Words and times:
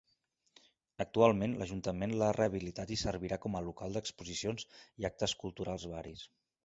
Actualment 1.03 1.51
l’Ajuntament 1.59 2.15
l’ha 2.21 2.29
rehabilitat 2.37 2.93
i 2.95 2.99
servirà 3.03 3.39
com 3.45 3.59
a 3.59 3.61
local 3.67 3.99
d’exposicions 3.99 4.67
i 5.05 5.09
actes 5.11 5.37
culturals 5.45 5.87
varis. 5.93 6.25